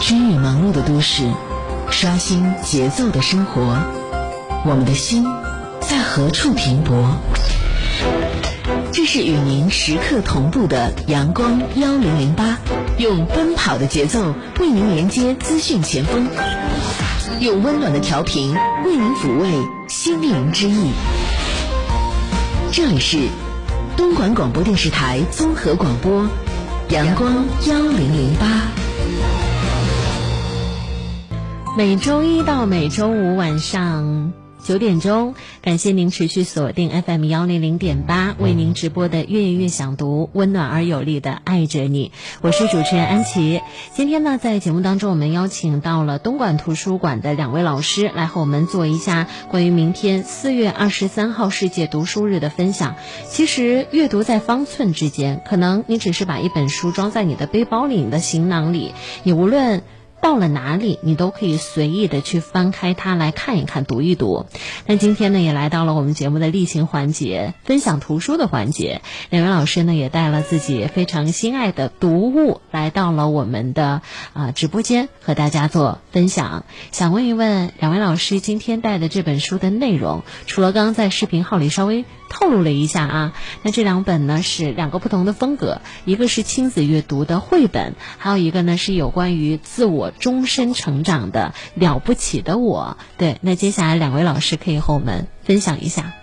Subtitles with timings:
[0.00, 1.30] 追日忙碌的都市，
[1.90, 3.78] 刷新节奏的生活，
[4.64, 5.24] 我们的心
[5.80, 7.16] 在何处停泊？
[8.92, 12.58] 这是与您时刻同步的阳光幺零零八，
[12.98, 16.28] 用奔跑的节奏为您连接资讯前锋，
[17.40, 18.54] 用温暖的调频
[18.84, 19.50] 为您抚慰
[19.88, 20.90] 心灵之意。
[22.70, 23.18] 这里是
[23.96, 26.28] 东莞广播电视台综合广播，
[26.90, 28.85] 阳光幺零零八。
[31.76, 34.32] 每周一到每周五晚上
[34.64, 42.12] 九点钟，感谢您持续锁定 FM 幺零零点八，为您直播的《月月想读》，温暖而有力的爱着你。
[42.40, 43.60] 我是主持人安琪。
[43.92, 52.94] 今天呢，在节目当中，我们邀请到了东莞图书馆的两位老师来和我们做一下关于明天四月二十三号世界读书日的分享。
[53.28, 59.82] 其实，阅读在方寸之间，可能你只是把一本书装在你的背包里、你的行囊里，你无论。
[60.20, 64.46] 到了哪里，你都可以随意的去翻开它来看一看、读一读。
[64.86, 69.02] 那今天呢，也来到了我们节目的例行环节——分享图书的环节。
[69.30, 76.64] 两位老师呢，也带了自己非常心爱的读物来到了我们的啊直播间，和大家做分享。
[76.90, 83.32] 想问一问两位老师，今天带的这本书的内容，除了刚刚在视频号里稍微透露了一下啊，
[83.62, 90.12] 那这两本呢是两个不同的风格，一个是亲子阅读的绘本，还有一个呢是有关于自我。
[90.18, 96.14] 终身成长的了不起的我，对，那接下来两位老师可以和我们分享一下。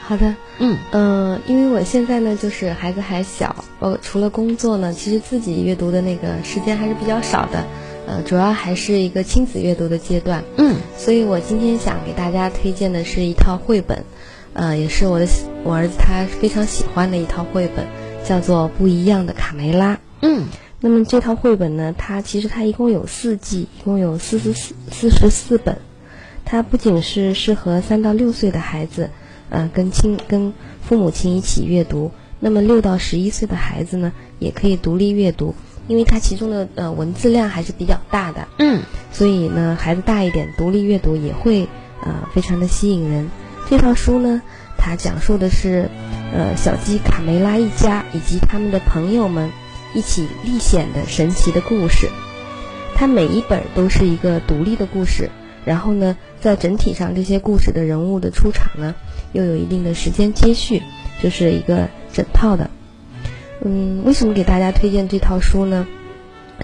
[0.00, 7.64] 好的，嗯呃，因为我现在呢，就是孩子还小，呃，除了工作呢，其实自己阅读的那个时间还是比较少的，
[8.08, 14.04] 呃，主要还是一个亲子阅读的阶段，嗯，所以我今天想给大家推荐的是一套绘本，
[14.52, 15.26] 呃，也是我的
[15.64, 17.86] 我儿子他非常喜欢的一套绘本，
[18.24, 20.46] 叫做《不一样的卡梅拉》，嗯。
[20.82, 25.76] 那么这套绘本呢，它其实它一共有四季，一共有四十四四十四本。
[26.46, 29.10] 它不仅是适合三到六岁的孩子，
[29.50, 32.10] 呃，跟亲跟父母亲一起阅读。
[32.38, 35.54] 那么六到十一岁的孩子呢，也可以独立阅读，
[35.86, 38.48] 因为它其中的呃文字量还是比较大的。
[38.58, 38.80] 嗯。
[39.12, 41.68] 所以呢，孩子大一点，独立阅读也会
[42.02, 43.30] 呃非常的吸引人。
[43.70, 44.42] 这套书呢，
[44.76, 45.88] 它讲述的是
[46.34, 49.48] 呃小鸡卡梅拉一家以及他们的朋友们。
[49.92, 52.08] 一起历险的神奇的故事，
[52.94, 55.28] 它每一本都是一个独立的故事。
[55.64, 58.94] 然后呢，在整体上这些故事的人物的出场呢，
[59.32, 60.80] 又有一定的时间接续，
[61.20, 62.70] 就是一个整套的。
[63.62, 65.84] 嗯，为什么给大家推荐这套书呢？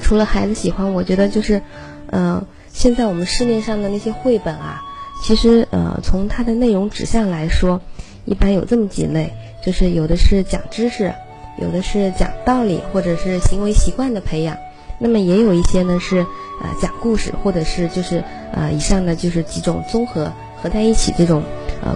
[0.00, 1.62] 除了孩子喜欢，我觉得就是，
[2.08, 4.82] 呃，现在我们市面上的那些绘本啊，
[5.22, 7.80] 其实呃，从它的内容指向来说，
[8.24, 9.32] 一般有这么几类，
[9.64, 11.14] 就是有的是讲知识。
[11.60, 14.56] 有的是讲道理或者是行为习惯的培养，
[14.98, 16.20] 那么也有一些呢是
[16.62, 18.24] 呃讲故事或者是就是
[18.54, 21.42] 呃以上的就是几种综合合在一起这种
[21.82, 21.94] 呃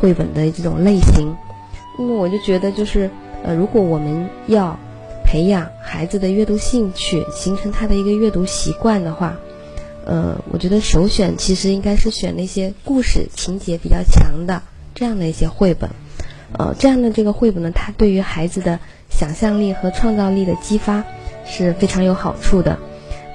[0.00, 1.36] 绘本的这种类型。
[1.98, 3.10] 那么我就觉得就是
[3.44, 4.74] 呃如果我们要
[5.22, 9.36] 培养孩子的阅读兴趣，形成他的一个阅读习惯的话，
[10.08, 14.62] 呃我觉得首选其实应该是选那些故事情节比较强的
[14.94, 15.90] 这样的一些绘本。
[16.58, 18.80] 呃，这样的这个绘本呢，它对于孩子的
[19.10, 21.04] 想象力和创造力的激发
[21.44, 22.78] 是非常有好处的。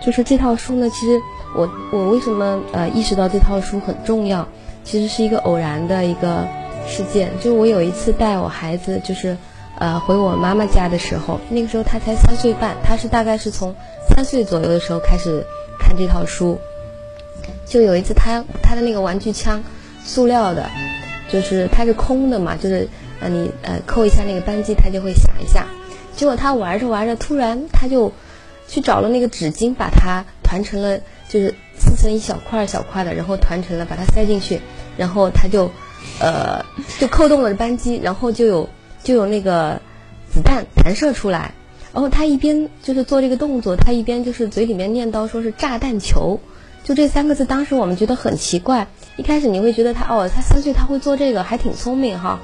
[0.03, 1.21] 就是这套书呢，其实
[1.55, 4.47] 我我为什么呃意识到这套书很重要，
[4.83, 6.47] 其实是一个偶然的一个
[6.87, 7.31] 事件。
[7.39, 9.37] 就我有一次带我孩子，就是
[9.77, 13.75] 呃回我妈妈家的时候，那个时候他才三岁半，他是大概是从
[14.09, 15.45] 三岁左右的时候开始
[15.83, 16.59] 看这套书。
[17.65, 19.61] 就有一次他他的那个玩具枪，
[20.05, 20.69] 塑料的，
[21.29, 22.87] 就是它是空的嘛，就是。
[23.19, 25.65] 呃，你呃扣一下那个扳机，它就会响一下。
[26.13, 28.11] 结果他玩着玩着，突然他就
[28.67, 30.99] 去找了那个纸巾，把它团成了，
[31.29, 34.59] 就是撕成一小块小块的，然后团成了，把它塞进去，
[34.97, 35.71] 然后他就
[36.19, 36.61] 呃
[36.99, 38.69] 就扣动了扳机，然后就有
[39.01, 39.79] 就有那个
[40.29, 41.53] 子弹弹射出来。
[41.93, 46.39] 然后他一边就是做这个动作，他一边就是嘴里面念叨说是炸弹球，
[46.83, 48.87] 就这三个字，当时我们觉得很奇怪。
[49.15, 52.39] 一开始你会觉得他哦，他三岁他会做这个，还挺聪明哈。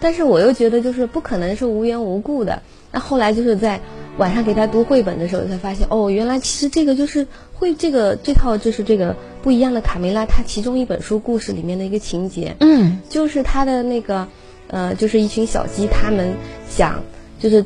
[0.00, 2.62] 但是我又觉得就是不可能是无缘无故的。
[2.92, 3.80] 那后来就是在
[4.16, 14.28] 晚上给他读绘本的时候，才发现哦，原来其实这个就是会这个这套就是这个不一样的卡梅拉，它其中一本书故事里面的一个情节，嗯，就是他的那个
[14.68, 16.34] 呃，就是一群小鸡，他们
[16.68, 17.02] 想
[17.38, 17.64] 就是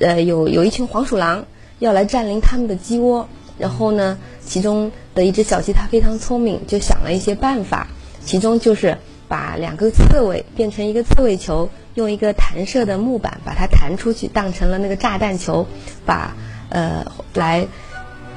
[0.00, 1.46] 呃有有一群黄鼠狼
[1.78, 3.28] 要来占领他们的鸡窝，
[3.58, 7.88] 然后呢，其中的一只小鸡它非常聪明，就想了一些办法，
[8.24, 8.98] 其中就是。
[9.28, 15.66] 把两个刺猬变成一个刺猬球，用一个弹射的木板把它弹出去，当成了那个炸弹球，
[16.04, 16.36] 把
[16.68, 17.04] 呃
[17.34, 17.66] 来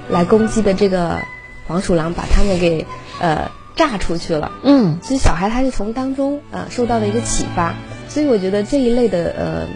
[0.10, 1.20] 来攻击的这个
[1.68, 2.88] 黄鼠狼把他们给
[3.22, 4.52] 呃炸出去了。
[4.64, 7.76] 嗯，其实小孩他是从当中呃受到了一个启发，
[8.08, 9.68] 所以我觉得这一类的呃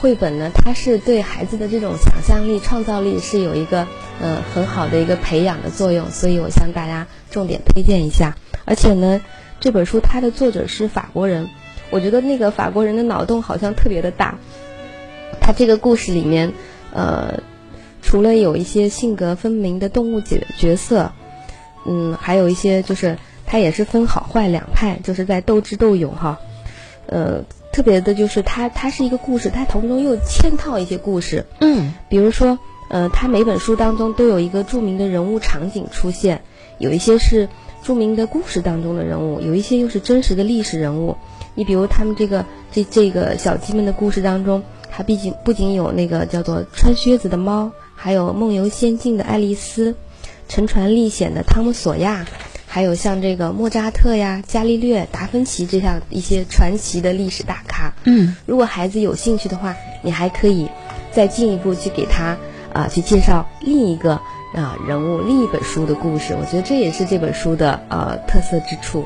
[0.00, 3.86] 绘本呢，它是对孩子的这种想象力、创造力是有一个
[4.20, 8.36] 呃很好的一个培养的作用，所以我向大家重点推荐一下。
[8.64, 9.20] 而且呢，
[9.58, 11.48] 这本书它的作者是法国人，
[11.90, 14.38] 我觉得那个法国人的脑洞好像特别的大。
[15.40, 16.52] 他这个故事里面，
[16.92, 17.40] 呃，
[18.02, 21.10] 除了有一些性格分明的动物角角色，
[21.86, 26.38] 嗯，还有一些就是他也是分好坏两派，就是在斗智斗勇哈。
[27.06, 27.42] 呃，
[27.78, 32.58] 特别的就是它它是一个故事，它从中又嵌套一些故事，嗯，比如说，
[32.90, 36.42] 呃，它每本书当中都有一个著名的人物场景出现，
[36.78, 37.48] 有一些是
[37.84, 41.16] 著名的故事当中的人物，有一些又是真实的历史人物。
[41.54, 44.64] 你比如他们这个这这个小鸡们的故事当中。
[44.90, 49.94] 它毕竟不仅有那个叫做穿靴子的猫，还有梦游仙境的爱丽丝，
[50.48, 52.26] 沉船历险的汤姆索亚，
[52.78, 57.92] 还有像这个莫扎特呀、伽利略、达芬奇这样一些传奇的历史大咖。
[58.04, 60.68] 嗯，如果孩子有兴趣的话，你还可以
[61.10, 62.36] 再进一步去给他
[62.72, 64.12] 啊去介绍另一个
[64.54, 66.36] 啊人物、另一本书的故事。
[66.38, 69.04] 我觉得这也是这本书的呃特色之处。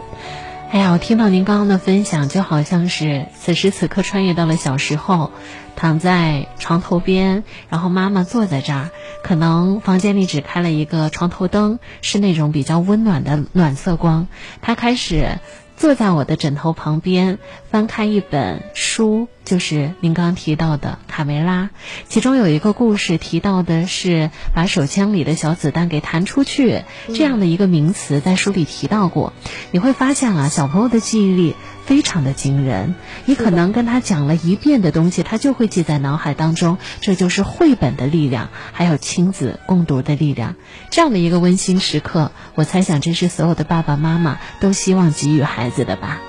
[0.72, 5.30] 哎呀，我听到您刚刚的分享，就好像是此时此刻穿越到了小时候，
[5.76, 8.88] 躺在床头边，然后妈妈坐在这儿，
[9.22, 14.28] 可能房间里只开了一个床头灯，是那种比较温暖的暖色光，
[14.62, 15.40] 他开始。
[15.76, 17.38] 坐在我的枕头旁边，
[17.70, 21.64] 翻开一本书，就是您刚刚提到的《卡梅拉》，
[22.08, 29.32] 其中有一个故事提到的是把手枪里的小子弹给弹出去这样的一个名词，在书里提到过。
[29.72, 32.94] 你会发现啊，小朋友的记忆力非常的惊人，
[33.26, 36.78] 你可能跟他讲了一遍的东西，他就会记在脑海当中。
[37.00, 40.54] 这就是绘本的力量，还有亲子共读的力量。
[40.90, 46.22] 这样的一个温馨时刻，我猜想这是所有的爸爸妈妈都希望给予孩子的吧。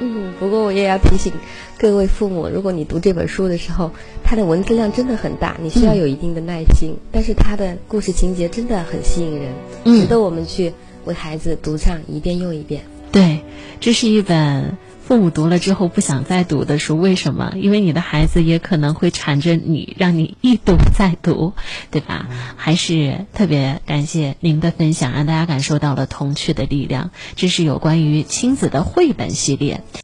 [0.00, 1.32] 嗯，不过我也要提醒
[1.78, 3.90] 各位父母，如果你读这本书的时候，
[4.22, 6.96] 它的文字量真的很大，你需要有一定的耐心。
[7.10, 9.52] 但是它的故事情节真的很吸引人，
[9.84, 10.74] 值得我们去
[11.06, 12.82] 为孩子读上一遍又一遍。
[13.10, 13.40] 对，
[13.80, 14.76] 这是一本。
[15.08, 17.54] 父母读了之后不想再读的书，为什么？
[17.56, 21.54] 因为你的孩子也可能会缠着你，让你一读再读，
[21.90, 22.28] 对吧？
[22.56, 27.10] 还是特别感谢您的分享，让大家感受到了童趣的力量。
[27.36, 29.82] 这是有关于亲子的绘本系列。